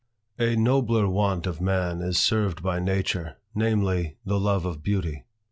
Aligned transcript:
A 0.39 0.55
NOBLER 0.55 1.07
want 1.07 1.45
of 1.45 1.61
man 1.61 2.01
is 2.01 2.17
served 2.17 2.63
by 2.63 2.79
nature, 2.79 3.37
namely, 3.53 4.17
the 4.25 4.39
love 4.39 4.65
of 4.65 4.81
Beauty. 4.81 5.25